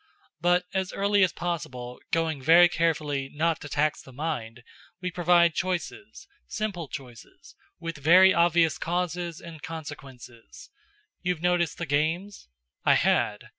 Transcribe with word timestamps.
But 0.39 0.65
as 0.73 0.91
early 0.93 1.23
as 1.23 1.31
possible, 1.31 1.99
going 2.09 2.41
very 2.41 2.67
carefully, 2.67 3.29
not 3.29 3.61
to 3.61 3.69
tax 3.69 4.01
the 4.01 4.11
mind, 4.11 4.63
we 4.99 5.11
provide 5.11 5.53
choices, 5.53 6.27
simple 6.47 6.87
choices, 6.87 7.53
with 7.79 7.97
very 7.99 8.33
obvious 8.33 8.79
causes 8.79 9.39
and 9.39 9.61
consequences. 9.61 10.71
You've 11.21 11.43
noticed 11.43 11.77
the 11.77 11.85
games?" 11.85 12.47
I 12.83 12.95
had. 12.95 13.49